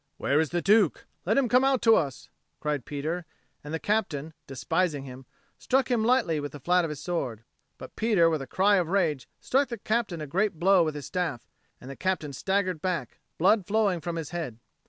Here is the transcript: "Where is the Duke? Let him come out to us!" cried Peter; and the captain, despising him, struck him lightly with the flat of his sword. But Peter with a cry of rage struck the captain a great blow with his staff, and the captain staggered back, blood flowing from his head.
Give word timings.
"Where 0.17 0.39
is 0.39 0.49
the 0.49 0.63
Duke? 0.63 1.05
Let 1.27 1.37
him 1.37 1.47
come 1.47 1.63
out 1.63 1.79
to 1.83 1.95
us!" 1.95 2.31
cried 2.59 2.85
Peter; 2.85 3.23
and 3.63 3.71
the 3.71 3.77
captain, 3.77 4.33
despising 4.47 5.03
him, 5.03 5.27
struck 5.59 5.91
him 5.91 6.03
lightly 6.03 6.39
with 6.39 6.53
the 6.53 6.59
flat 6.59 6.83
of 6.83 6.89
his 6.89 6.99
sword. 6.99 7.43
But 7.77 7.95
Peter 7.95 8.27
with 8.27 8.41
a 8.41 8.47
cry 8.47 8.77
of 8.77 8.87
rage 8.87 9.29
struck 9.39 9.67
the 9.69 9.77
captain 9.77 10.19
a 10.19 10.25
great 10.25 10.53
blow 10.57 10.81
with 10.83 10.95
his 10.95 11.05
staff, 11.05 11.47
and 11.79 11.87
the 11.87 11.95
captain 11.95 12.33
staggered 12.33 12.81
back, 12.81 13.19
blood 13.37 13.67
flowing 13.67 14.01
from 14.01 14.15
his 14.15 14.31
head. 14.31 14.57